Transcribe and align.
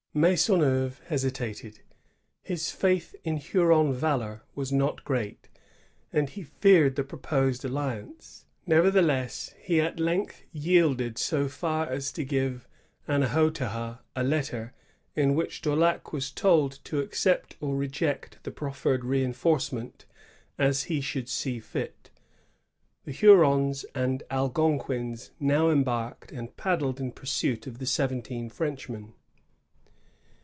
Maisonneuve 0.13 0.99
hesi 1.09 1.31
tated. 1.31 1.79
His 2.41 2.69
faith 2.69 3.15
in 3.23 3.37
Huron 3.37 3.93
valor 3.93 4.43
was 4.53 4.69
not 4.69 5.05
great, 5.05 5.47
and 6.11 6.27
he 6.27 6.43
feared 6.43 6.97
the 6.97 7.03
proposed' 7.05 7.63
alliance. 7.63 8.43
Nevertheless, 8.65 9.55
he 9.61 9.79
at 9.79 10.01
length 10.01 10.43
yielded 10.51 11.17
so 11.17 11.47
far 11.47 11.85
as 11.89 12.11
to 12.11 12.25
give 12.25 12.67
Annahotaha 13.07 13.99
a 14.13 14.21
letter, 14.25 14.73
in 15.15 15.33
which 15.33 15.61
Daulao 15.61 16.01
was 16.11 16.29
told 16.29 16.83
to 16.83 16.99
accept 16.99 17.55
or 17.61 17.77
reject 17.77 18.43
the 18.43 18.51
proffered 18.51 19.05
reinforcement 19.05 20.03
as 20.57 20.83
he 20.91 20.99
should 20.99 21.29
see 21.29 21.61
fit. 21.61 22.09
The 23.05 23.13
Hurons 23.13 23.85
and 23.95 24.23
Algonquins 24.29 25.31
now 25.39 25.69
embarked, 25.69 26.33
and 26.33 26.53
paddled 26.57 26.99
in 26.99 27.13
pursuit 27.13 27.65
of 27.65 27.77
the 27.77 27.85
seventeen 27.85 28.49
Frenchmen. 28.49 29.13